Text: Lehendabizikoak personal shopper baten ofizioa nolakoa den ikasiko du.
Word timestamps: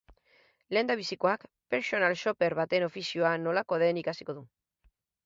Lehendabizikoak 0.77 1.43
personal 1.73 2.15
shopper 2.21 2.55
baten 2.61 2.87
ofizioa 2.87 3.35
nolakoa 3.43 3.81
den 3.85 4.01
ikasiko 4.05 4.37
du. 4.39 4.43